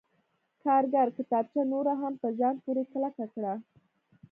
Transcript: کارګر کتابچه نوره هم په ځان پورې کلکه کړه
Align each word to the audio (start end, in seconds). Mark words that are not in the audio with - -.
کارګر 0.63 1.07
کتابچه 1.17 1.61
نوره 1.71 1.93
هم 2.01 2.13
په 2.21 2.27
ځان 2.39 2.55
پورې 2.63 2.83
کلکه 2.93 3.25
کړه 3.33 3.53